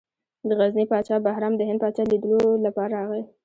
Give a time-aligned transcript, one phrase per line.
[0.47, 3.23] د غزني پاچا بهرام د هند پاچا لیدلو لپاره راغی.